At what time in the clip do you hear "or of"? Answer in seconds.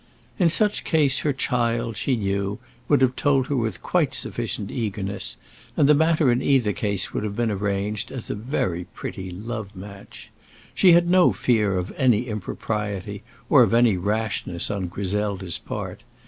13.47-13.75